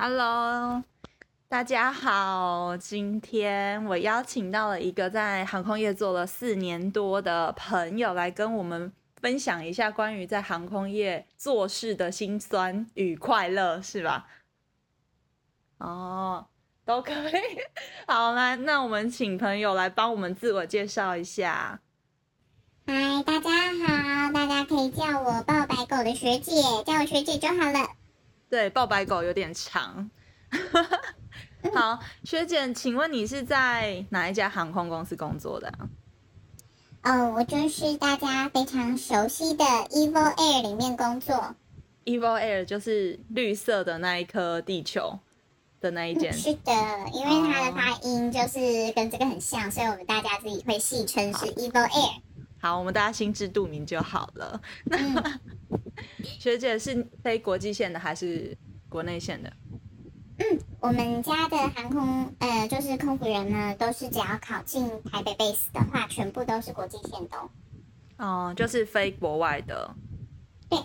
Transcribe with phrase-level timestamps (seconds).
[0.00, 0.84] Hello，
[1.48, 2.76] 大家好。
[2.76, 14.28] 今天我邀请到了一个在航空业做了四年多的朋友，来跟我们分享一下关于在航空业做事的辛酸与快乐，是吧？
[15.78, 16.46] 哦，
[16.84, 17.42] 都可以。
[18.06, 21.80] 好，来，那我们请朋友来帮我们自我介绍一下。
[22.86, 27.97] 嗨，大家好，大家可以叫我抱白狗的学姐，叫我学姐就好了。
[28.50, 30.10] 对，抱白狗有点长。
[31.74, 35.72] 好，学姐，请问你是在哪一家航空公司工作的？
[37.02, 41.54] 哦，我就是大家非常熟悉的 Evo Air 里面工作。
[42.04, 45.18] Evo Air 就是绿色的那一颗地球
[45.80, 46.32] 的那一间。
[46.32, 46.72] 是的，
[47.12, 52.20] 因为它的发音就是跟这个很像，所以我们大家自己会戏称是 Evo Air。
[52.60, 54.60] 好，我们大家心知肚明就好了。
[54.84, 55.40] 那。
[56.38, 58.56] 学姐是飞国际线的还是
[58.88, 59.52] 国内线的？
[60.38, 67.36] 嗯，我们家的航空呃，就是空服员呢，都是只要考进台北 base 的话，全部都是国际线的。
[68.18, 69.92] 哦，就是飞国外的。
[70.68, 70.78] 对。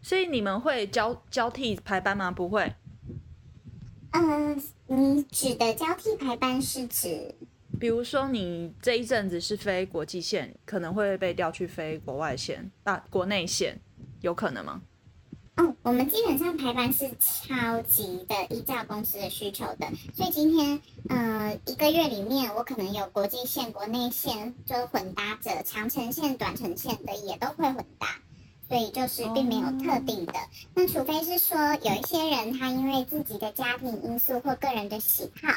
[0.00, 2.30] 所以你们会交交替排班吗？
[2.30, 2.72] 不会。
[4.12, 7.34] 嗯，你指的交替排班是指，
[7.82, 13.80] 比如说你这一阵子是飞国际线，可能会被调去飞国外线啊，国内线。
[14.20, 14.80] 有可能吗？
[15.56, 28.06] 哦，我们基本上排班是超级的依照公司的需求的，所以今天呃一个月里面，我可能有国际线、国内线就混搭着，长程线、短程线的也都会混搭，
[28.68, 30.34] 所以就是并没有特定的。
[30.74, 35.52] 那除非是说有一些人他因为自己的家庭因素或个人的喜好，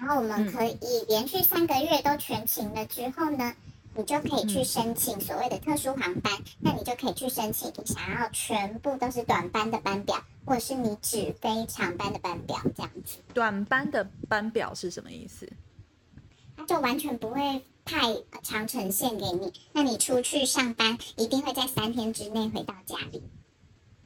[0.00, 3.52] 然后我们可以连续三个月都全勤了之后呢？
[3.94, 13.16] 你就可以去申请所谓的特殊航班，那你就可以去申请你想要全部都是短班的班表，或者是你只飞长班的班表这样子。
[13.34, 15.46] 短班的班表是什么意思？
[16.56, 23.22] 它就完全不会派长程线给你，那你出去上班一定会在三天之内回到家里。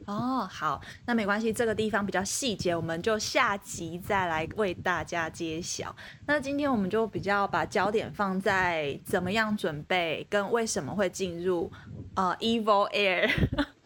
[0.07, 5.95] 哦，好，那没关系，这个地方比较细节，我们就下集再来为大家揭晓。
[6.27, 11.73] 那今天我们就比较把焦点放在怎么样准备，跟为什么会进入
[12.17, 13.31] 呃 Evil Air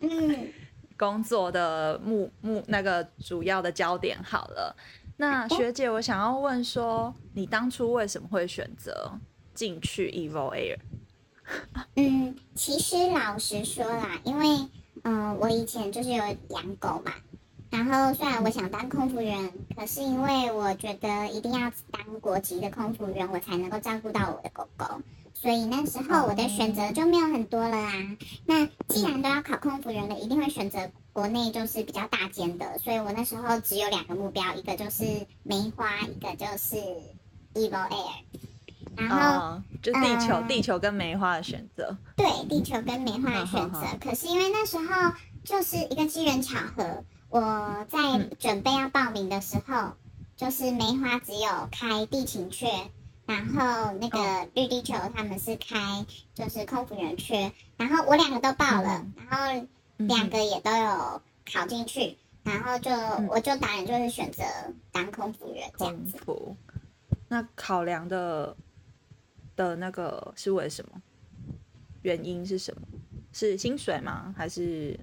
[0.99, 4.75] 工作的目目那个主要的焦点好了。
[5.19, 9.13] 那学姐，我想要问说，你当初为什么会选择
[9.55, 10.79] 进去 Evil Air？
[11.95, 14.69] 嗯，其实老实说啦，因为。
[15.05, 17.13] 嗯，我以前就是有养狗嘛，
[17.71, 24.87] 然后虽然我想当空服员，可是因为我觉得一定要当国籍的空服员，我才能够照顾到我的狗狗，
[25.35, 27.93] 所以那时候我的选择就没有很多了啊。
[28.47, 35.05] 那既然都要考空服员了，一定会选择国内就是比较大间的，所以我那时候只有两个目标，一个就是
[35.43, 36.77] 梅花，一个就是
[37.55, 38.23] Evil Air。
[38.99, 41.97] 然后就地球，地球跟梅花的选择。
[42.17, 43.81] 对，地球跟梅花的选择。
[44.01, 45.13] 可是因为那时候
[45.45, 49.93] 就是一个机缘巧合，我在准备要报名的时候，
[50.37, 52.67] 就是梅花只有开地勤缺，
[53.25, 56.05] 然后那个绿地球他们是开
[56.35, 61.23] 就是空服员缺，然后我两个都报了，然后两个也都有
[61.53, 62.91] 考进去，然后就
[63.31, 64.43] 我就当然就是选择
[64.91, 66.19] 当空服员这样子。
[67.29, 68.57] 那考量的。
[69.59, 71.03] 的那个是为什么？
[72.03, 72.83] 原因是什么？
[73.33, 74.33] 是薪水吗？
[74.39, 74.99] 还是？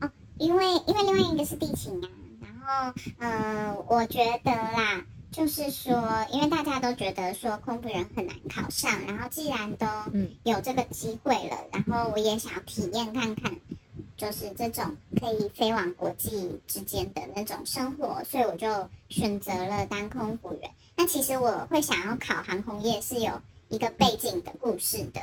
[0.00, 2.10] 哦，因为因为另外一个是地勤啊。
[2.42, 9.86] 然后，嗯，我觉得啦，就是说，因为大家都觉得说空服员很难考上，然后既然都
[10.42, 13.54] 有这个机会了，然后我也想要体验看看，
[14.16, 20.70] 就是这种可以飞往国际之间的那种生活，所以我就选择了当空服员。
[20.96, 23.40] 那其实我会想要考航空业是有。
[23.68, 25.20] 一个背景的故事的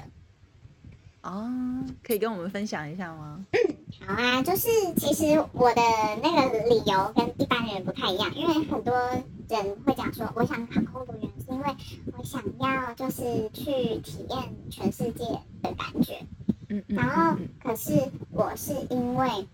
[1.22, 3.46] 哦，可以跟我们分享一下吗？
[3.52, 4.68] 嗯，好啊，就是
[4.98, 5.82] 其实我的
[6.22, 8.94] 那个理由跟一般人不太一样，因为很多
[9.48, 11.76] 人会讲说，我想考空服员是因为
[12.18, 15.24] 我想要就是去体验全世界
[15.62, 16.26] 的感觉。
[16.68, 16.96] 嗯嗯。
[16.98, 19.48] 然后，可是我是因为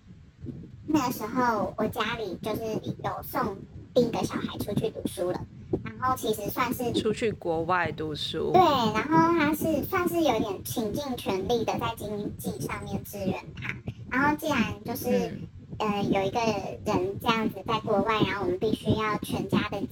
[0.87, 2.63] 那个时候我家里就是
[3.03, 3.57] 有送
[3.93, 5.45] 第一个小孩出去读书了。
[5.83, 13.75] 然后其实算是出去国外读书，对，然后他是算是有点倾尽全力的在经济上面支援他。
[14.09, 15.37] 然后既然就是
[15.77, 16.39] 呃有一个
[16.85, 19.83] 人这样子在国外，然后我们必须要全家的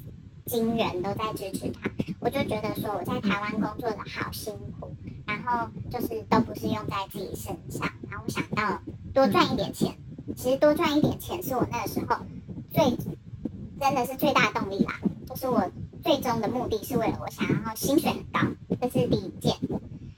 [0.45, 4.95] 金源都在支持他，我就觉得说我在台湾工作的好辛苦，
[5.27, 8.81] 然后就是都不是用在自己身上，然后我想到
[9.13, 9.95] 多赚一点钱，
[10.35, 12.15] 其实多赚一点钱是我那个时候
[12.73, 12.97] 最。
[13.79, 15.63] 在真的是最大的动力啦，就是我
[16.03, 18.39] 最终的目的是为了我想要薪水很高，
[18.81, 19.55] 这是第一件。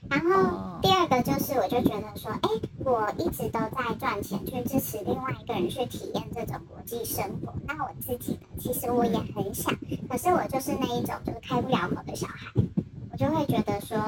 [0.08, 2.48] 然后第二个就是，我就觉得说，哎，
[2.78, 9.72] 我一直都在赚钱去支持另外一个人去体验这种国际生活，那我自己呢，其实我也很想，
[10.08, 12.50] 可是我就是那一种就是开不了口的小孩。
[13.20, 13.98] 就会觉得说，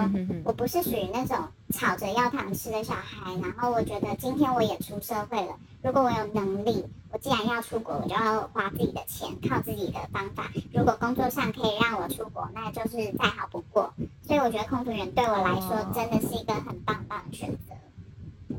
[0.43, 1.37] 我不是属于那种
[1.69, 3.31] 吵着要糖吃的小孩。
[3.43, 10.50] 然后我觉得今天我也出社会了，如果我有能力，我既然要出国，我就要花自己的钱，靠自己的方法。
[10.73, 13.93] 如果工作上可以让我出国，那就是再好不过。
[14.23, 18.56] 所以我觉得空服员对我来说真的是一个很棒棒的选择。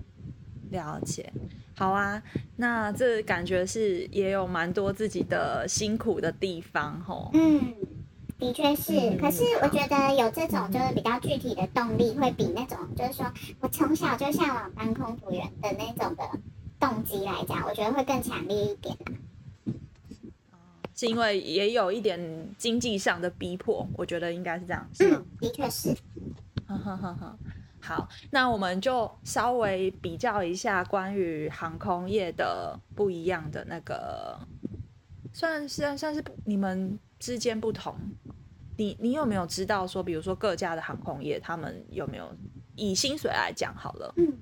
[0.70, 1.34] 了解，
[1.76, 2.22] 好啊，
[2.58, 7.32] 那这感觉是也有蛮多自己的辛苦的地方吼。
[7.34, 7.74] 嗯。
[8.44, 13.26] 的确是，可是我觉得有这种就是比较具体的动力，会比那种就是说
[13.62, 16.24] 我从小就向往当空服员的那种的
[16.78, 18.98] 动机来讲，我觉得会更强烈一点。
[20.94, 22.20] 是因为也有一点
[22.58, 25.24] 经济上的逼迫，我觉得应该是这样，是吗？
[25.40, 25.96] 的确是。
[27.80, 34.38] 好，那我们就稍微比较一下关于航空业的不一样的那个，
[35.32, 37.96] 算算算是你们之间不同。
[38.76, 42.30] 你你有没有知道说，比如说各家的航空业，他们有没有
[42.76, 44.14] 以薪水来讲好了？
[44.18, 44.38] 嗯，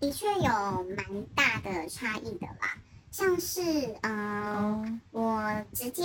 [0.00, 2.78] 的确有蛮大的差异的啦。
[3.10, 3.60] 像是
[4.00, 6.04] 嗯，我直接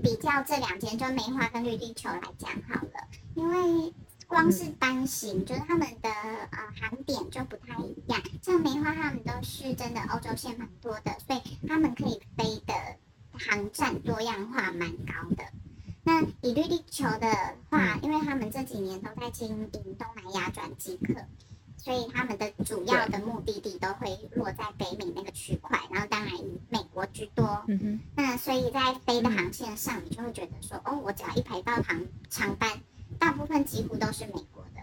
[0.00, 3.08] 比较这两间，就梅花跟绿地球来讲好了。
[3.34, 3.92] 因为
[4.28, 8.22] 光是班型，就是他们的呃航点就不太一样。
[8.40, 12.74] 像梅花他们都是真的欧洲线蛮多的，所以他们可以飞的
[13.48, 15.44] 航站多样化蛮高的。
[16.02, 21.14] 那以绿地球的话，因为他们这几年都在经营东南亚转机客，
[21.76, 27.62] 所以他们的主要的目的地都会落在北美那个区块，然后当然以美国居多。
[27.68, 28.00] 嗯哼。
[28.16, 32.00] 那所以在飞的航线上，你就会觉得说，哦，我只要一排到航
[32.30, 32.80] 长班，
[33.18, 34.80] 大部分几乎都是美国的，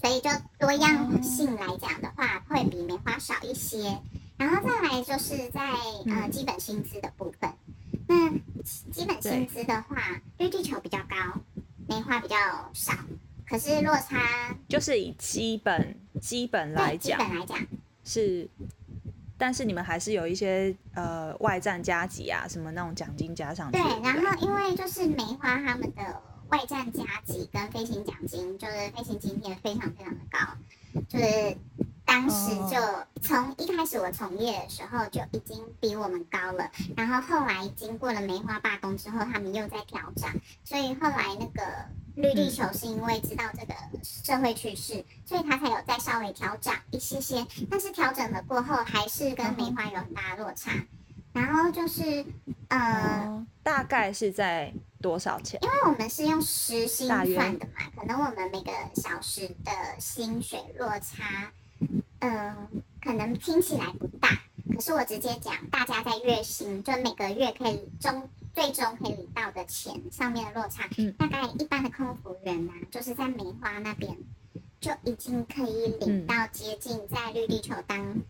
[0.00, 3.98] 所以就多样性来讲的话，会比梅花少一些。
[4.40, 5.60] 然后再来就是在
[6.06, 7.52] 呃基本薪资的部分。
[8.08, 8.30] 那
[8.90, 11.40] 基本薪资的话，绿地球比较高，
[11.86, 12.36] 梅花比较
[12.72, 12.94] 少，
[13.46, 17.58] 可是落差就是以基本基本来讲，基本来讲
[18.02, 18.48] 是，
[19.36, 23.78] 但是你们还是有一些呃外战加急啊，什么那种奖金加上去。
[23.78, 30.38] 对，然后因为就是梅花他们的外战加急跟飞行奖金，就是飞行津贴非常非常的高，
[31.08, 31.56] 就是。
[32.04, 32.76] 当时就
[33.22, 40.28] 从一开始我从业的时候就已经比我们高了，然后后来经过了梅花罢工之后，他们又在调整，
[40.64, 41.62] 所以后来那个
[42.16, 50.72] 绿地球是因为知道这个社会趋势，所以他才有再稍微调整一些些，但是调整了过后还是跟梅花有很大的落差。
[51.32, 52.26] 然后就是
[52.66, 55.58] 呃，大概是在多少钱？
[55.62, 57.26] 因为我们是用时薪算
[57.58, 61.52] 的嘛，可能我们每个小时的薪水落差。
[62.20, 62.54] 嗯，
[63.02, 64.28] 可能听起来不大，
[64.74, 70.86] 可是我直接讲，大家在月薪，就每个月可以中最终可以领到的钱上面的落差，
[71.16, 74.14] 大概一般的空服员呢，就是在梅花那边
[74.80, 78.22] 就已经可以领到接近在绿地球当，嗯，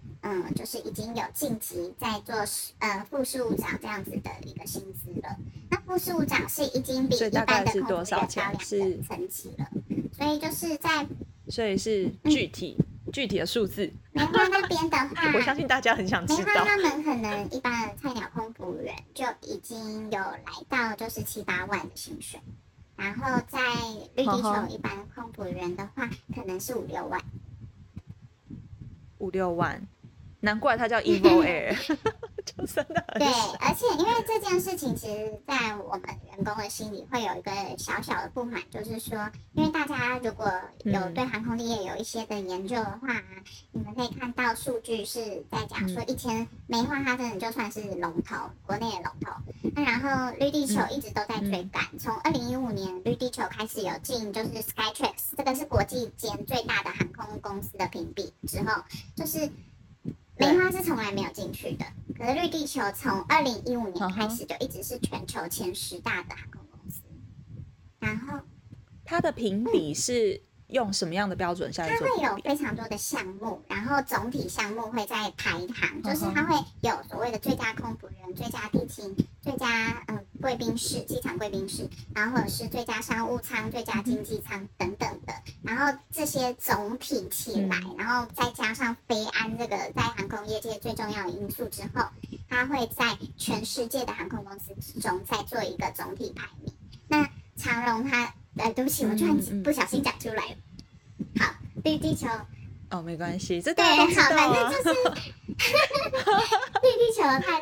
[0.54, 2.34] 就是已经有晋级在做
[2.78, 5.36] 呃副事务长这样子的一个薪资了。
[5.70, 8.58] 那副事务长是已经比一般的空服员高两个
[9.02, 9.70] 层级了，
[10.12, 11.06] 所以就是在，
[11.48, 12.76] 所以是具体。
[13.12, 16.44] 具体的数字，梅花那边的话， 我相信大家很想知道。
[16.44, 22.38] 梅花他们可能一般的菜鸟空服员就已经有来到就是七八万的薪水，
[22.94, 23.58] 然后在
[24.14, 27.20] 绿地球一般空服员的话，可能是五六万。
[29.18, 29.84] 五六万，
[30.40, 31.76] 难怪它叫 Evo Air。
[33.14, 33.26] 对，
[33.60, 40.50] 而且因为这件事情，其实，在我们员工的心里会有一个小小的不满，就是说，因为大家如果
[40.84, 43.22] 有对航空业有一些的研究的话，
[43.72, 49.32] 你们可以看到数据是在讲说，一天梅花它真的就算是龙头，国内的龙头。
[49.74, 58.82] 那然后绿地球一直都在追赶，从二零一五年绿地球开始有进，就是 Skytrax，这个是国际间最大的航空公司的评比之后，
[59.14, 59.48] 就是。
[60.40, 61.84] 梅花是从来没有进去的，
[62.16, 67.02] 可是绿地球从二零一五年开始就一直是全球前十大的航空公司。
[67.98, 68.40] 然后，
[69.04, 70.42] 它的评比是。
[70.70, 72.06] 用什么样的标准下来做？
[72.06, 85.34] 它会有非常多的项目，然后总体项目会在排行，就是它会有所谓的最佳空服员、最佳地勤、最佳嗯贵宾室、机场贵宾室，然后或者是最佳商务舱、最佳经济舱等等的。
[85.62, 92.04] 然后这些总体起来，然后再加上飞安这个在航空业界最重要的因素之后，
[92.48, 96.72] 它会在全世界的航空公司之中再做一个总体排名。
[97.08, 100.56] 那长荣它，呃，对不起，我突然不小心讲出来了。
[101.38, 101.54] 好，
[101.84, 102.26] 绿地球。
[102.90, 104.52] 哦，没关系，这对，大家都知好，道啊。
[104.52, 104.98] 反正就是
[106.82, 107.60] 绿地球它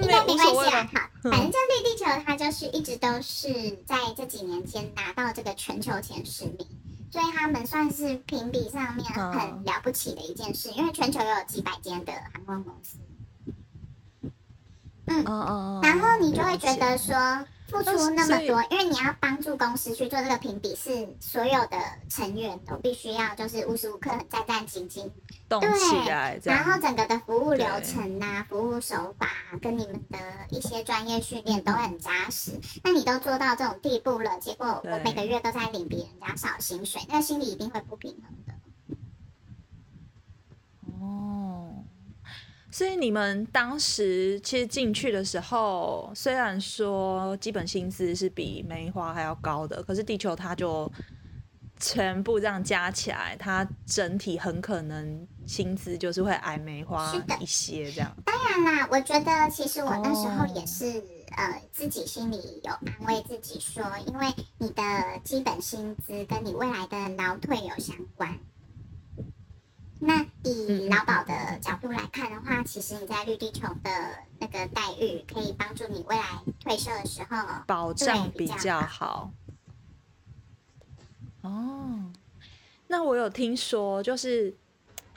[0.00, 0.82] 应该没关系啊。
[0.92, 1.10] 吧？
[1.22, 6.66] 好，反正这绿地球它就是一直都是在这几年间拿到这个全球前十名，
[7.12, 12.98] 所以他们算是评比上面嗯很了不起的一件事，因为全球有几百间的航空公司。
[15.06, 15.24] 嗯。
[15.82, 17.14] 然后你就会觉得说，
[17.68, 21.76] 付出那么多，因为你要帮助公司去做这个评比，是所有的
[22.08, 25.10] 成员都必须要就是无时无刻很战战兢兢，
[25.48, 26.38] 动对起来。
[26.44, 30.18] 然后整个的服务流程啊、服务手法啊，跟你们的
[30.50, 32.52] 一些专业训练都很扎实。
[32.84, 38.54] 那你都做到这种地步了，结果我每个月都在领别人家少薪水，那心里一定会不平衡的。
[41.00, 41.84] 哦，
[42.70, 50.90] 所以你们当时其实进去的时候，虽然说基本薪资是比梅花还要高的，可是地球它就
[51.78, 58.14] 全部这样加起来，它整体很可能薪资就是会矮梅花一些这样。
[58.24, 61.02] 当然啦，我觉得其实我那时候哦也是、
[61.36, 64.26] 呃自己心里有安慰自己说，因为
[64.58, 64.82] 你的
[65.22, 68.38] 基本薪资跟你未来的劳退有相关。
[69.98, 73.90] 那以嗯劳保的角度来看的话，其实你在绿地球的
[74.38, 77.36] 那个待遇可以帮助你未来退休的时候
[77.66, 79.30] 保障比较较好。
[81.40, 82.12] 哦，
[82.88, 84.54] 那我有听说，就是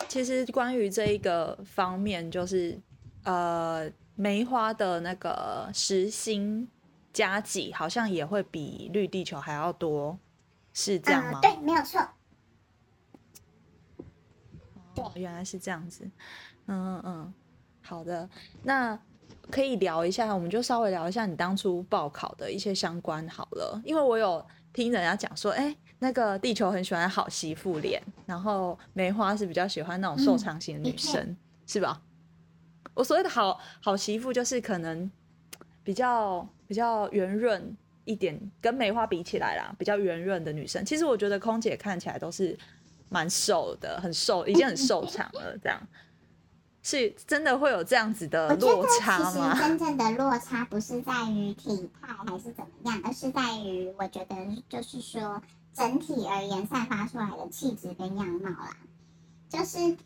[0.08, 2.80] 其实关于这一个方面，就是
[3.24, 6.70] 呃，梅花的那个时薪
[7.12, 10.18] 加几好像也会比绿地球还要多，
[10.74, 11.40] 是这样吗？
[11.40, 12.00] 嗯，对，没有错。
[15.00, 16.04] 哦，原来是这样子。
[16.68, 17.34] 嗯嗯嗯，
[17.82, 18.30] 好的，
[18.64, 18.98] 那
[19.50, 32.02] 可以聊一下，我们就稍微聊一下你当初报考的一些相关好了，因为我有听人家讲说，哎、那个地球很喜欢好媳妇脸，然后梅花是比较喜欢那种瘦长型的女生，是吧？
[32.94, 35.10] 我所谓的好好媳妇，就是可能
[35.84, 37.76] 比较比较圆润
[38.06, 40.84] 一点，跟梅花比起来啦，比较圆润的女生。
[40.86, 42.58] 其实我觉得空姐看起来都是
[43.10, 45.82] 蛮瘦的，很瘦，已经很瘦长了，这样
[46.82, 49.54] 是真的会有这样子的落差吗？
[49.54, 54.36] 实真正的落差不是在于体态还是怎么样，而是在于我觉得
[54.70, 55.42] 就是说
[55.74, 58.78] 整体而言散发出来的气质跟样貌啦。
[59.50, 59.98] 就是，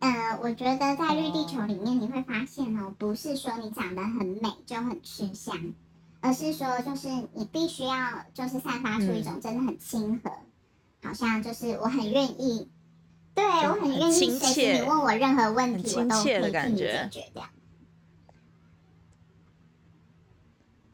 [0.00, 5.56] 呃，我觉得在绿地球里面你会发现哦，不是说你长得很美就很吃香，
[6.20, 7.96] 而是说就是你必须要
[8.34, 10.30] 就是散发出一种真的很亲和，
[11.02, 12.70] 好像就是我很愿意。
[13.34, 17.48] 对，我很愿意，亲随时你问我任何问很题，我都可亲切的以替你解决这样。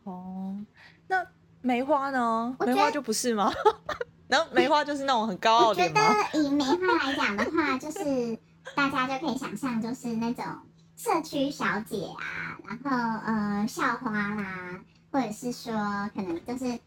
[0.05, 0.57] 哦，
[1.09, 1.27] 那
[1.63, 2.57] 梅花呢？
[2.61, 3.53] 梅花就不是吗？
[4.29, 6.01] 然后梅花就是那种很高傲我觉脸吗？
[6.33, 8.39] 得以梅花来讲的话，就是
[8.75, 10.45] 大家就可以想象，就是那种
[10.97, 15.73] 社区小姐啊，然后呃校花啦，或者是说
[16.15, 16.79] 可能就是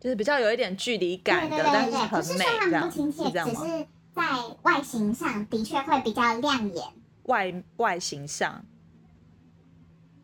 [0.00, 2.90] 就是比较有一点距离感的，对对对对，但是很美这样，吗？
[2.90, 4.22] 只是在
[4.62, 6.84] 外形上的确会比较亮眼。
[7.24, 8.64] 外外形上，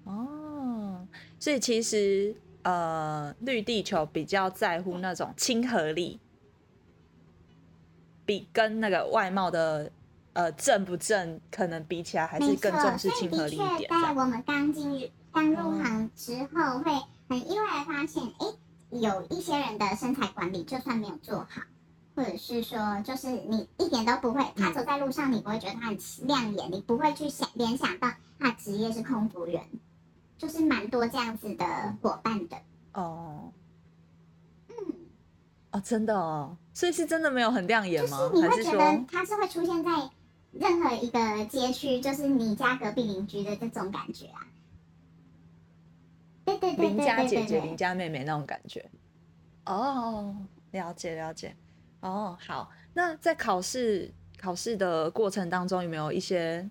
[0.05, 1.07] 哦，
[1.39, 6.19] 所以其实呃，绿地球比较在乎那种亲和力，
[8.25, 9.93] 比跟那个外貌的
[10.33, 13.89] 呃正不正，可能比起来还是更重视亲和力一点。
[13.91, 16.91] 在我们刚进入刚入行之后，会
[17.29, 18.47] 很意外的发现，哎，
[18.91, 21.63] 有一些人的身材管理就算没有做好，
[22.15, 29.69] 或者是说，就是你一点都不会，他走在路上，你不会觉得他很亮眼，你不会去想联想到他职业是空服员，
[30.39, 32.57] 就是蛮多这样子的伙伴的。
[32.93, 33.53] 哦
[34.69, 34.75] 嗯，
[35.73, 38.31] 哦，真的哦，所以是真的没有很亮眼就是吗？
[38.33, 39.91] 你会觉得他是会出现在
[40.53, 44.47] 任何一个街区，就是你家隔壁邻居的这种感觉啊。
[46.47, 48.89] 对对对邻家姐姐、邻家妹妹那种感觉？
[49.67, 50.35] 哦，
[50.71, 51.55] 了解了解。
[52.01, 56.67] 哦，好，那在考试考试的过程当中，有没有一些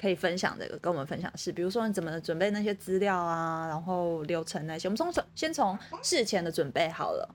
[0.00, 1.52] 可以分享的，跟我们分享的事？
[1.52, 7.34] 比如说你怎么准备那些资料啊，然后流程那些，我们从先从事前的准备好了。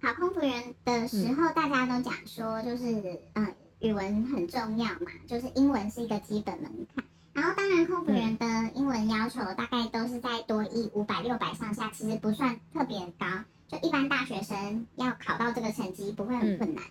[0.00, 7.04] 考空服员的时候，大家都讲说，就是嗯，语文很重要嘛，就是英文是一个基本门槛。
[7.32, 13.26] 然后，当然，空服员的英文要求大概都是在多一五百、六百上下，其实不算特别高。
[13.68, 16.84] 就一般大学生要考到这个成绩不会很困难。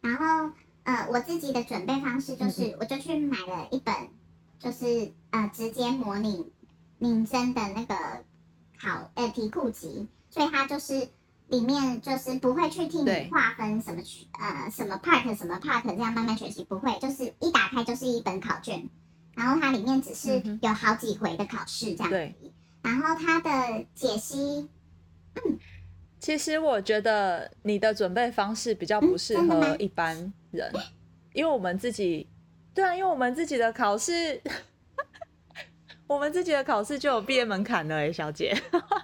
[0.00, 0.52] 然后，
[0.84, 3.92] 呃，我自己的准备方式就是，我就去买了一本
[4.60, 6.52] 就是呃直接模拟
[6.98, 7.94] 民生的那个
[8.80, 11.08] 考呃题库集，所以它就是
[11.48, 18.88] 里面就是不会去替你划分什么区呃什么 part 什么 part 这样慢慢学习，不会，就是一打开就是一本考卷，
[19.34, 22.20] 然后它里面只是有好几回的考试这样对。
[22.20, 24.68] 而已，然后它的解析
[26.18, 30.70] 其实我觉得你的准备方式比较不适合一般人，
[31.32, 32.28] 因为我们自己，
[32.74, 34.38] 对啊，因为我们自己的考试，
[36.06, 38.54] 我们自己的考试就有毕业门槛了哎，小姐。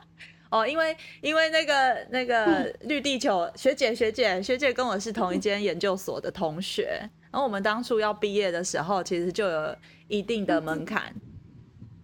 [0.50, 9.76] 哦，因为因为那个那个绿地球学姐学姐学姐跟我是同一间研究所的同学，然后我们当初要毕业的时候，其实就有
[10.08, 11.14] 一定的门槛，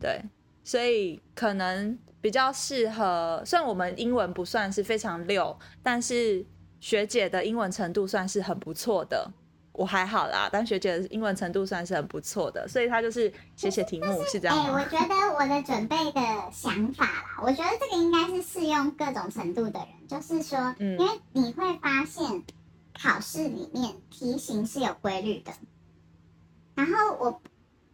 [0.00, 0.22] 对，
[0.64, 3.42] 所以可能比较适合。
[3.44, 6.44] 虽然我们英文不算是非常溜，但是
[6.80, 9.30] 学姐的英文程度算是很不错的。
[9.74, 14.74] 我还好啦，但学姐的英文程度算是很不错的，所以她就是写写题目是这哎、样吗？
[14.74, 16.20] 我觉得我的准备的
[16.52, 22.42] 想法啦，我觉得这个应该是适用各种程度的人，就是说，嗯因为你会发现
[23.00, 25.52] 考试里面题型是有规律的，
[26.74, 27.42] 然后我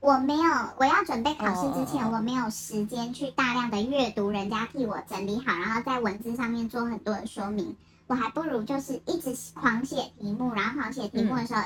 [0.00, 7.76] 我没有我要准备考试之前，哦我没有时间去大量的阅读人家替我整理好，然后在文字上面做很多的说明，
[8.06, 11.62] 我还不如就是一直狂写题目，然后狂写题目的时候，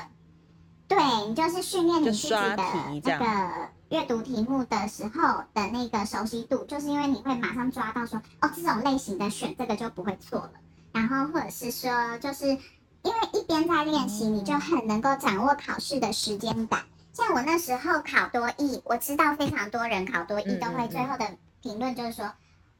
[0.87, 0.97] 对
[1.27, 2.63] 你就是训练你自己的
[3.03, 10.51] 那个阅读题目的时候的那个熟悉度，就是因为你会马上抓到说，哦，这种类型的选这个就不会错了。
[10.91, 12.57] 然后或者是说，就是
[13.03, 16.83] 因为一边在练习，你就很能够掌握考试的时间感。
[17.13, 22.33] 像我那时候考多译，我知道非常多人考多译嗯都会嗯最后的评论就是说，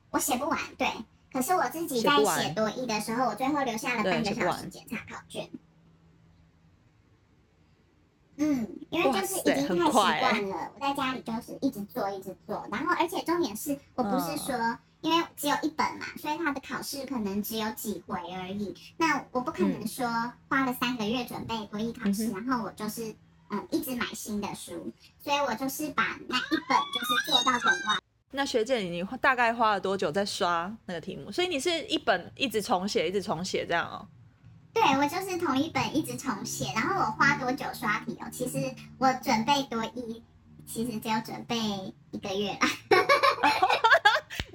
[0.10, 0.88] 我写不完，对。
[1.32, 5.50] 可是我自己在写多译的时候，我最后留下了半个小时检查考卷。
[8.38, 18.74] 嗯，因为就是已经太习惯了，我在家里就是一直做一直做，然后而且重点是我不是嗯说，因为只有一本嘛，所以他的考试可能只有几回而已。
[18.98, 20.08] 那我不可能说
[20.48, 23.14] 花了三个月准备多艺考试，嗯然后我就是
[23.52, 28.00] 嗯一直买新的书，所以我就是把那一本就是做到本完。
[28.32, 31.30] 那学姐，你大概花了多久在刷那个题目？
[31.30, 34.08] 所以你是一本一直重写，一直重写这样哦？
[34.74, 38.28] 对我就是同一本一直重写，然后我花多久刷题哦？
[38.32, 40.24] 其实我准备多一，
[40.66, 41.58] 其实只有准备
[42.12, 42.68] 一个月啦。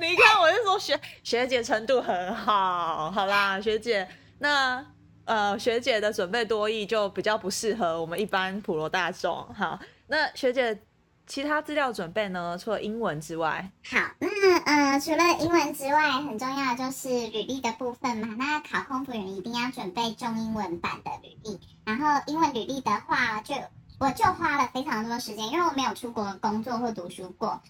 [0.00, 4.08] 你看，我是说学学姐程度很好，好啦，学姐，
[4.38, 4.84] 那
[5.24, 9.44] 呃，学姐的准备多义就比较不适合我们一般普罗大众。
[9.52, 10.80] 好，那学姐
[11.26, 12.56] 其他资料准备呢？
[12.56, 14.28] 除了英文之外，好，那
[14.60, 18.36] 呃，除了英文之外，很重要的就是履历的部分嘛。
[18.38, 23.56] 那考空服员一定要准备中英文版的履历，然后英文履历的话就，
[23.98, 27.60] 我就花了非常多时间，因为我没有出国工作或读书过。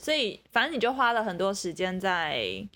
[0.00, 2.66] 所以反正你就花了很多时间在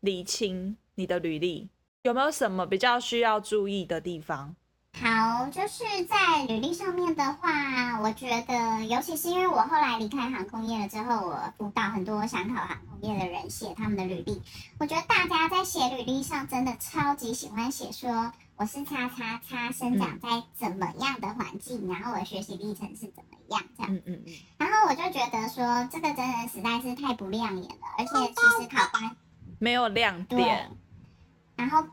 [0.00, 1.68] 理清你的履历，
[2.02, 4.56] 有没有什么比较需要注意的地方？
[4.96, 14.40] 好，就是在履历上面的话，我觉得，尤其是因为我后来离开航空业了之后，我辅导很多想考航空业的人写他们的履历。
[14.78, 23.92] 我觉得大家在写履历上真的超级喜欢写说我是叉叉叉，生长在怎么样的环境，然后我的学习历程是怎么样这样。
[23.92, 29.10] 嗯嗯嗯，然后我就觉得说，这个真的实在是太不亮眼了，而且其实考官
[29.58, 30.70] 没有亮对点，，
[31.56, 31.84] 然后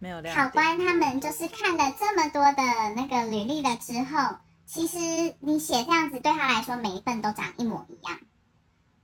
[0.00, 0.34] 没有亮。
[0.34, 2.62] 考官他们就是看了这么多的
[2.96, 4.36] 那个履历了之后，
[4.66, 4.98] 其实
[5.38, 8.18] 你写这样子对他来说每一份都长一模一样，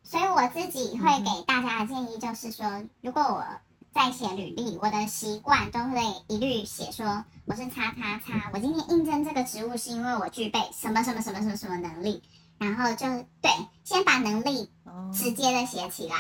[0.03, 3.45] 所以我自己会给大家的建议就是说，如果我
[3.93, 12.23] 在写履历，我的习惯都会一律写说我是叉叉叉，我今天应征这个职务是因为我具备什么什么什么什么什么能力，
[12.59, 13.07] 然后就
[13.41, 13.51] 对，
[13.85, 15.11] 先把能力哦。
[15.15, 16.17] 直接的写起来，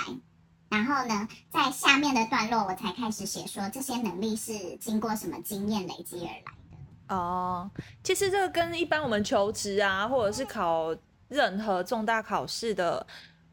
[0.68, 7.14] 然后呢，在下面的段落我才开始写说这些能力是经过什么经验累积而来的。
[7.14, 7.70] 哦，
[8.02, 10.94] 其实这个跟一般我们求职啊，或者是考
[11.28, 13.06] 任何重大考试的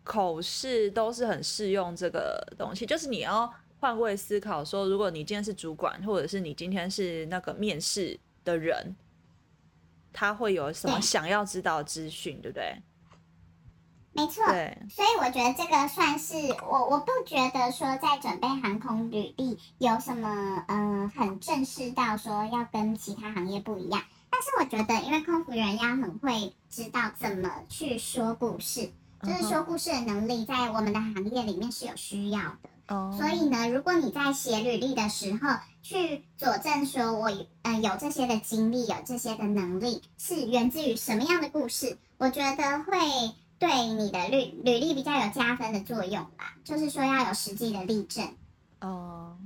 [0.04, 8.96] 口试都是很适用这个东西，就是你要换位思考，说如果你今天是主管，或者是你今天是那个面试的人，
[10.12, 12.76] 他会有什么想要知道的资讯，对不对？
[14.16, 14.46] 没错，
[14.90, 16.36] 所以我觉得这个算是
[16.70, 24.04] 我，我不觉得说在准备航空履历有什么呃很正式到说要跟其他行业不一样。
[24.30, 28.92] 但是我觉得，因为空服员要很会知道怎么去说故事，
[29.24, 32.70] 就是说故事的能力在我们的行业里面是有需要的。
[32.90, 35.50] 哦，所以呢，如果你在写履历的时候
[35.82, 42.96] 去佐证说我呃有这些的经历，有这些的能力，是源自于什么样的故事，我我觉得会
[43.64, 46.54] 对你的履履历比较有加分的作用吧。
[46.66, 48.28] 就是说要有实际的例证。
[48.82, 49.38] 哦，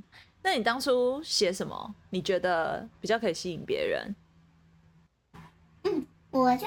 [0.42, 1.94] 那你当初写什么？
[2.10, 4.16] 你觉得比较可以吸引别人？
[5.84, 6.66] 嗯我就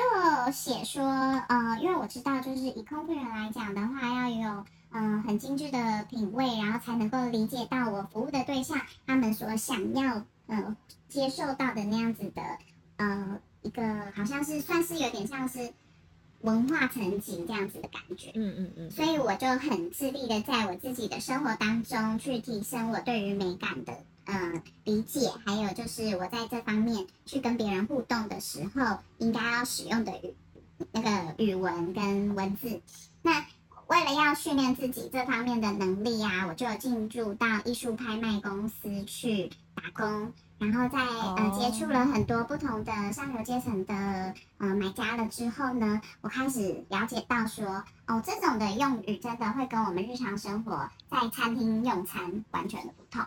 [0.53, 1.05] 写说，
[1.49, 10.77] 呃，因为我知道，就是以空服人来讲的话，要有嗯很精致的品味，然后才能够理解到我服务的对象他们所想要呃
[11.09, 12.43] 接受到的那样子的
[12.99, 13.83] 呃一个，
[14.15, 15.73] 好像是算是有点像是
[16.41, 18.31] 文化层级这样子的感觉。
[18.35, 18.91] 嗯嗯嗯。
[18.91, 23.93] 所以我就很致力的在我自己的生活当中去提升我对于美感的。
[24.27, 30.35] 呃，理解，还有就是我在这方面去跟别人互动的时候，应该要使用的语
[30.93, 32.81] 那个语文跟文字。
[33.23, 33.45] 那
[33.89, 43.95] 为了要训练自己这方面的能力啊，我就进驻到艺术拍卖公司去打工，然后在呃接触了很多不同的上流阶层的
[44.59, 53.25] 呃买家了之后呢，我开始了解到说，哦，这种的用语真的会跟我们日常生活在餐厅用餐完全的不同。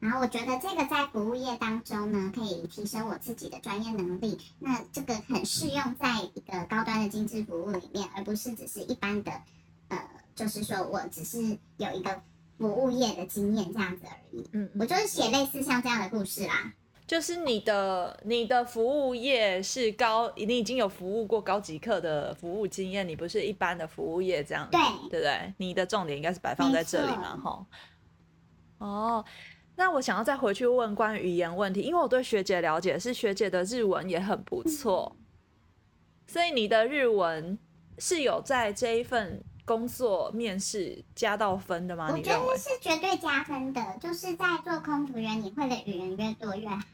[0.00, 4.38] 然后我觉得这个在服务业当中呢，可以提升我自己的专业能力。
[4.58, 9.30] 那这个很适用在一个高端的精致服务里面，而不是只是一般的，
[9.88, 9.98] 呃，
[10.34, 12.20] 就是说我只是有一个
[12.58, 14.48] 服务业的经验这样子而已。
[14.52, 16.72] 嗯，我就是写类似像这样的故事啦。
[17.06, 25.54] 就是你的你的服务业是高，你已经有服务过高级客的服务经验，你不是一般的服务业这样，对对不对？
[25.58, 27.66] 你的重点应该是摆放在这里嘛，哈。
[28.78, 29.24] 哦。
[29.76, 35.16] 那我想要再回去问关于语言问题，因为我对学姐了解是学姐的日文也很不错，
[36.28, 37.58] 所以你的日文
[37.98, 42.08] 是有在这一份工作面试加到分的吗？
[42.12, 46.84] 我觉得是绝对加分的，就是在做空服员，你会的语言越多越好。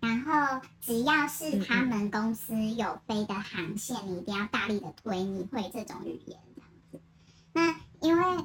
[0.00, 7.00] 然后只要是他们公司有飞的航线，你一定要大力的推你会这种语言这样子。
[7.52, 8.44] 那因为。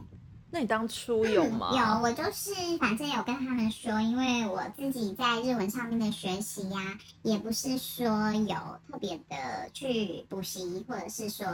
[0.54, 1.72] 那你当初有吗？
[1.72, 11.48] 有，我就是反正有跟他们说，因为我自己在日文上面的学习呀，也不是说有特别的去补习，或者是说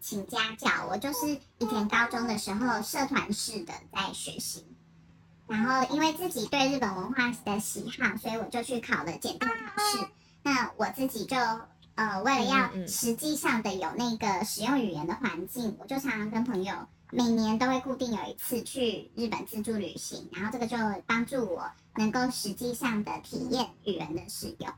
[0.00, 4.64] 请家教，我就是以前高中的时候社团式的在学习，
[5.46, 10.08] 然后因为自己对日本文化的喜好，所以我就去考了检定考试。
[10.42, 11.36] 那我自己就
[11.94, 16.74] 呃，为了要实际上的有那个使用语言的环境，我就常常跟朋友。
[17.12, 20.76] 每年都会固定有一次去日本自助旅行，然后这个就
[21.08, 24.72] 帮助我能够实际上的体验语言的使用。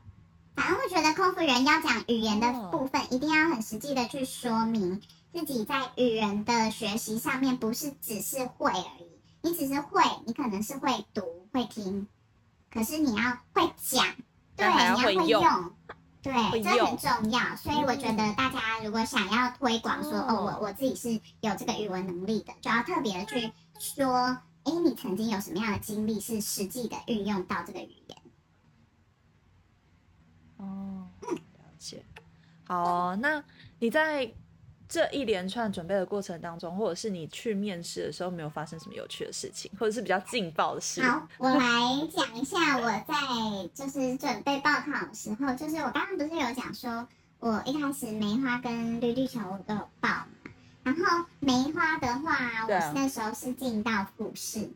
[0.55, 5.01] 反正我觉得空服员要讲语言的部分，一定要很实际的去说明
[5.33, 9.07] 自己在语言的学习上面，不是只是会而已。
[9.41, 12.07] 你只是会，你可能是会读会听，
[12.71, 14.05] 可是你要会讲，
[14.55, 15.71] 对，你要会用。
[16.21, 28.17] 对，这很重要，所以我觉得大家如果想要推广说，哦，我我自己是有这个语文能力的，就要特别的去说，哎，你曾经有什么样的经历是实际的运用到这个语言？
[30.63, 32.03] 哦，了解。
[32.65, 33.43] 好，那
[33.79, 34.33] 你在。
[34.85, 41.01] 这一连串准备的过程当中，或者是你去面试的时候，没有发生什么有趣的事情，或者是比较劲爆的事？
[41.01, 47.07] 好，我来讲一下我在就是准备报考的时候，就是我刚刚不是有讲说，
[47.39, 50.27] 我一开始梅花跟绿地球我都有报嘛，
[50.83, 54.69] 然后梅花的话，我那时候是进到复试，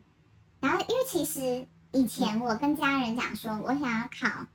[0.58, 4.46] 然后因为其实以前我跟家人讲说我想要考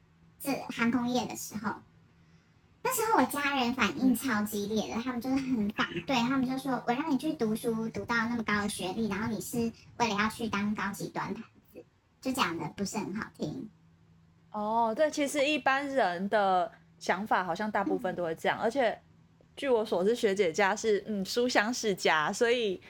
[0.44, 1.74] 这航空业的时候。
[2.86, 11.82] 那时候我家人反应超激烈的，他们就是很反对，他们就说：“我让你去读书，读到那么高的学历，然后你是为了要去当高级端盘子，
[12.20, 13.70] 就讲的不是很好听。”
[14.52, 19.02] 哦，对，其实一般人的想法好像大部分都会这样，而且
[19.56, 22.82] 据我所知，学姐家是嗯书香世家，所以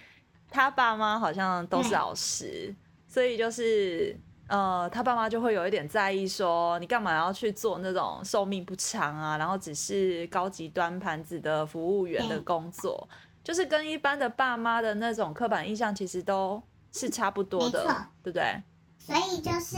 [0.50, 2.76] 他爸妈好像都是老师，
[3.08, 4.20] 所以就是。
[4.54, 13.10] 呃，他爸妈就会有一点在意，说你干嘛要去做那种寿命不长啊，然后只是高级端盘子的服务员的工作，
[13.44, 16.62] 就是跟一般的爸妈的那种刻板印象其实都
[16.92, 17.84] 是差不多的，
[18.22, 18.62] 对不对？
[19.00, 19.76] 所以就是，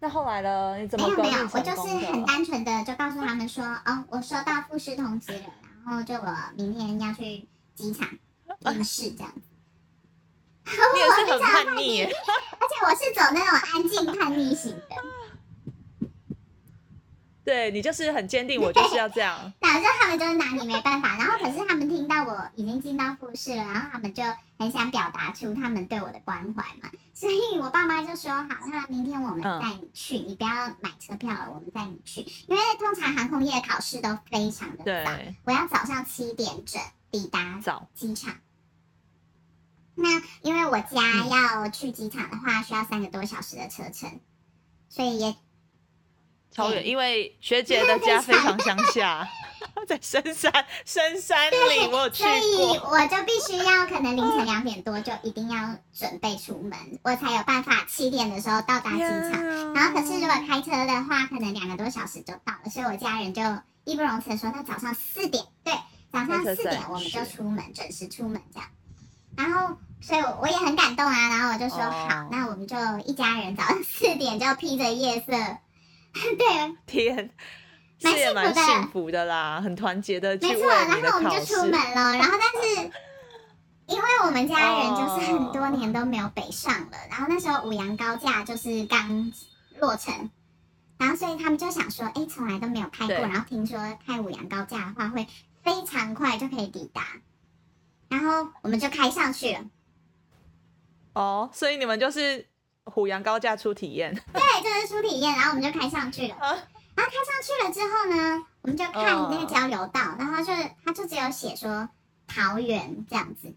[0.00, 0.76] 那后来呢？
[0.78, 1.48] 你怎么没有没有？
[1.52, 5.46] 我就是很单纯的就告诉他们说，哦，我收到复试通知了，
[5.86, 8.08] 然后就我明天要去机场
[8.66, 9.53] 面试这样子。
[10.64, 14.96] 你也是很叛逆，而且我是走那种安静叛逆型的。
[17.44, 19.52] 对你就是很坚定，我就是要这样。
[19.60, 21.18] 打反正他们就是拿你没办法。
[21.18, 24.22] 然后可是他们听到我已经进到复试了，然后他们就
[24.58, 26.90] 很想表达出他们对我的关怀嘛。
[27.12, 30.50] 所以我爸妈就说好，那明天我们带你去，你不要
[30.80, 32.22] 买车票了，我们带你去。
[32.48, 35.12] 因为通常航空业考试都非常的早，
[35.44, 38.34] 我要早上七点整抵达早机场。
[39.96, 44.20] 那因为我家要去机场的话，需要三个多小时的车程，
[44.88, 45.36] 所以也
[46.50, 49.28] 超远，因为学姐的家非常乡下，
[49.86, 50.52] 在深山
[50.84, 52.78] 深山里，我有去所以。
[52.78, 59.74] 我就必须要可能凌晨两点多就一定要准备出门，我才有办法七点的时候到达机场。
[59.74, 63.42] 然后可是如果开车的话，可能两个多小时就到了，所以我家人就
[63.84, 65.72] 义不容辞的说，那早上四点，对，
[66.12, 68.68] 早上四点我们就出门，准时出门这样。
[69.36, 71.90] 然后，所以我我也很感动啊，然后我就说、哦。
[71.90, 75.32] 好，那我们就一家人早上四点就披着夜色，
[76.38, 77.30] 对，天，
[78.00, 78.54] 蛮幸福的。
[78.54, 81.72] 幸福的啦，很团结的没错，然后我们就出门。
[81.72, 82.90] 了，然后但是
[83.86, 89.32] 因为我们家人就是很多年都没有北上了，然后那时候五羊高架就是刚
[89.80, 90.30] 落成，
[90.98, 95.26] 然后所以他们就想说，哎，从来都没有开过，然后听说开五羊高架的话会
[95.62, 97.02] 非常快就可以抵达，
[98.08, 99.64] 然后我们就开上去了，
[101.14, 102.46] 哦，所以你们就是
[102.84, 104.14] 虎阳高架出体验。
[104.32, 106.34] 对，就是出体验，然后我们就开上去了。
[106.36, 106.56] 啊
[106.96, 110.52] 然后开上去了之后呢，我们就看那个交流道，然后就
[110.84, 111.88] 他就只有写说
[112.28, 113.52] 桃园这样子，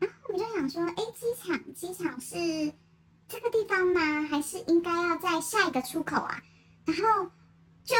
[0.00, 2.34] 然后我们就想说，哎，机场机场是
[3.28, 4.26] 这个地方吗？
[4.28, 6.42] 还是应该要在下一个出口啊？
[6.84, 7.30] 然后
[7.84, 7.94] 就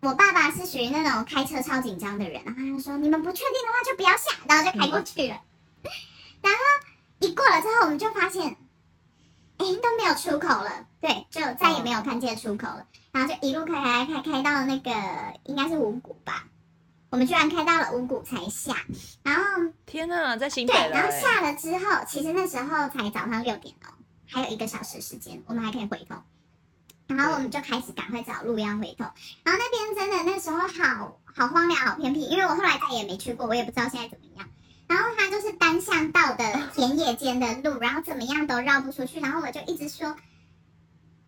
[0.00, 5.40] 我爸爸是属于那种开车超紧张的人，然后他就说你们不确定的话就不要下，然后就开过去了。
[6.40, 6.58] 然后
[7.18, 8.56] 一过了之后，我们就发现，
[9.58, 12.86] 哎，都没有出口了，对，就再也没有看见出口了。
[13.12, 14.90] 然后就一路开开开开到那个
[15.44, 16.46] 应该是五谷吧，
[17.10, 18.76] 我们居然开到了五谷才下，
[19.22, 19.42] 然后
[19.84, 21.20] 天哪，在新北对，然后欸。
[21.20, 23.92] 下了之后，其实那时候才早上六点哦，
[24.26, 26.22] 还有一个小时时间，我们还可以回头。
[27.16, 29.04] 然后我们就开始赶快找路要回头，
[29.44, 34.48] 然后那边真的那时候好好荒凉、好偏僻，因为我后来再也没去过，我也不知道现在怎么样。
[34.88, 36.44] 然后它就是单向道的
[36.74, 39.20] 田野间的路，然后怎么样都绕不出去。
[39.20, 40.16] 然后我就一直说，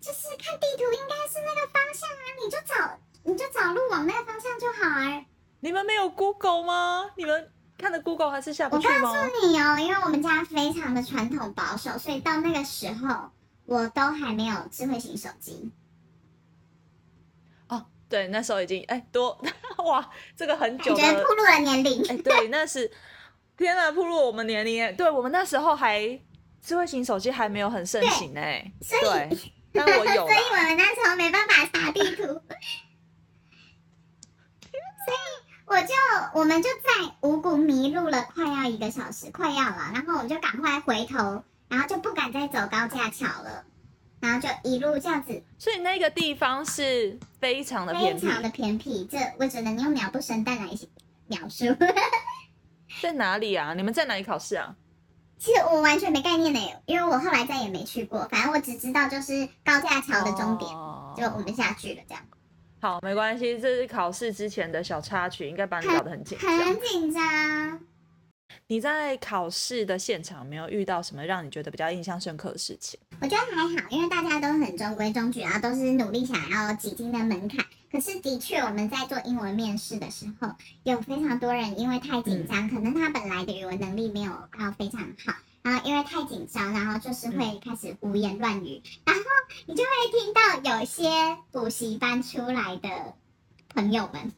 [0.01, 5.25] 就是看地图应该是那个方向啊，你就找你就找路往那个方向就好啊。
[5.61, 7.11] 你们没有 Google 吗？
[7.17, 9.13] 你们看的 Google 还是下不我去吗？
[9.15, 13.31] 告诉你哦，因为我们家非常的传统保守，所以到那个时候
[13.73, 15.71] 我都还没有智慧型手机。
[17.69, 19.43] 哦，对，那时候已经哎多
[19.85, 22.07] 哇，这个很久的感觉暴露了年龄。
[22.09, 22.91] 哎，对，那是
[23.57, 24.93] 天呐，暴露我们年龄耶。
[24.93, 26.21] 对我们那时候还
[26.61, 30.37] 智慧型手机还没有很盛行哎，所以对， 但我有所以。
[30.51, 32.23] 我们那时候没办法查地图，
[35.05, 35.17] 所以
[35.65, 35.95] 我就
[36.35, 43.65] 我们就在五谷迷路了，快要一个小时，快要了，然后我们就赶快回头，然后就不敢再走高架桥了，
[44.21, 50.69] 然后就一路这样子，所以那个地方是非常的偏僻，非常的偏僻，这我只能用秒不生蛋来
[51.29, 51.65] 描述。
[53.01, 53.73] 在哪里啊？
[53.73, 54.77] 你们在哪里考试啊？
[55.39, 62.23] 其实我完全没概念呢，因为我后来再也没去过，反正我只知道就是高架桥的终点，哦就我们下去了这样。
[62.83, 66.55] 好，没关系，这是考试之前的小插曲，应该把你搞得很紧张。
[66.59, 67.81] 很紧张。
[68.73, 72.99] 你在考试的现场有没有遇到什么让你觉得比较印象深刻的事情？
[73.21, 77.63] 我觉得还好，因为大家都很中规中矩，然后都是努力想要挤进的门槛。
[77.91, 80.49] 可是的确，我们在做英文面试的时候，
[80.85, 89.23] 有非常多人因为太紧张，可能他本来的语文能力没有到非常好，然后因为太紧张，然后就是会开始胡言乱语，然后
[89.67, 91.11] 你就会听到有些
[91.51, 92.89] 补习班出来的
[93.69, 94.33] 朋友们。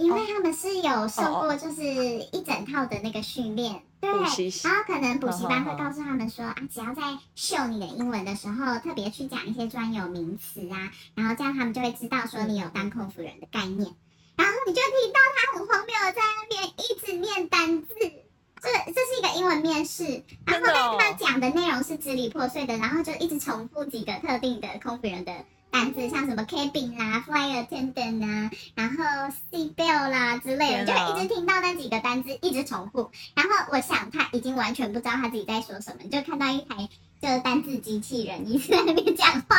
[0.00, 7.02] 因为他们是有受过，就是一整套的那个训练，对，然后可能补习班会告诉他们说啊，只要在
[7.34, 13.94] 秀你的英文的时候，特别去讲一些专有名词啊，然后这样他们就会知道说你有当空服人的概念。
[14.36, 20.96] 然后你就听到他很荒谬的在那边一直念单字，这这是一个英文面试，然后真的哦。
[20.98, 29.04] 但他讲的内容是支离破碎的，然后就一直重复几个特定的空服人的单字，像什么 cabin 啦、flight attendant 啊，然后
[29.50, 33.10] seat belt 啦之类的，就会一直听到那几个单字一直重复。
[33.34, 36.88] 然后我想他已经完全不知道他自己在说什么，就看到一台
[37.20, 39.56] 就是单字机器人一直在那边讲话。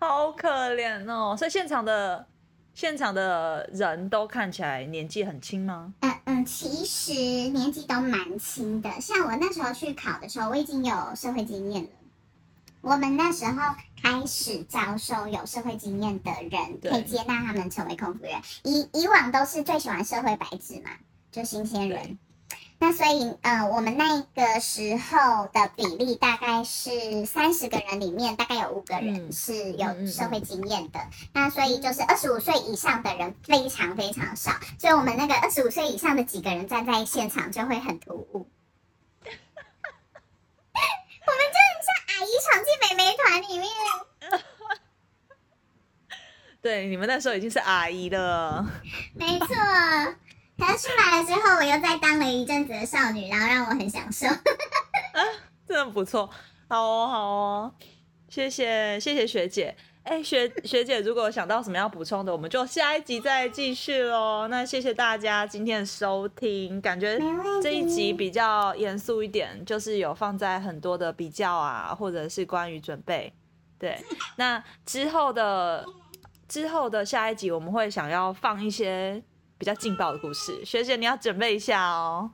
[0.00, 1.34] 好可怜哦！
[1.36, 2.26] 所以现场的
[2.72, 5.92] 现场的人都看起来年纪很轻吗？
[6.00, 7.12] 嗯嗯，其实
[7.48, 11.88] 年纪都蛮轻的，像我那时候去考的时候，我已经有社会经验了。
[12.80, 18.40] 我们那时候开始招收有社会经验的人，可以接纳他们成为空服员。
[18.64, 20.90] 以以往都是最喜欢社会白纸嘛，
[21.30, 22.18] 就新鲜人。
[22.80, 31.00] 那所以，呃，我们那个时候的比例大概是三十个人里面，大概有五个人嗯是嗯嗯有嗯社会经验的。
[31.32, 38.46] 那所以就是二十五岁以上的人非常非常少，所以我们那个二十五岁以上的几个人站在现场就会很突兀。
[41.28, 42.64] 我们就很像阿姨闯
[43.38, 43.68] 里面。
[46.60, 48.66] 对，你们那时候已经是阿姨了。
[49.14, 49.46] 没错，
[50.58, 54.26] 可是出来了之后，我又再当了一阵子的少女，然后让我很享受。
[55.66, 56.28] 真的不错，
[56.68, 57.74] 好哦，好哦，
[58.28, 59.76] 谢谢谢谢学姐。
[60.08, 64.48] 哎，学学姐，如果想到什么要补充的，我们就下一集再继续喽。
[64.48, 67.20] 那谢谢大家今天的收听，感觉
[67.62, 73.30] 这一集比较严肃一点，就是有放在很多的比较啊，或者是关于准备。
[73.78, 74.02] 对，
[74.36, 75.84] 那之后的
[76.48, 79.22] 之后的下一集，我们会想要放一些
[79.58, 80.64] 比较劲爆的故事。
[80.64, 82.30] 学姐，你要准备一下哦。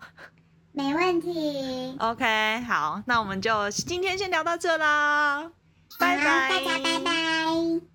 [0.70, 1.96] 没问题。
[1.98, 5.50] OK，好，那我们就今天先聊到这啦，
[5.98, 7.93] 拜拜，大家拜拜。